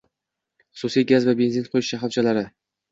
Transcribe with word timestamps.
Hususiy 0.71 1.07
gaz 1.13 1.29
va 1.31 1.37
benzin 1.43 1.69
quyish 1.71 1.95
shahobchalari 1.95 2.49